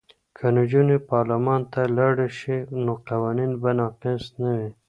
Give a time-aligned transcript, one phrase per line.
[0.37, 4.71] که نجونې پارلمان ته لاړې شي نو قوانین به ناقص نه وي.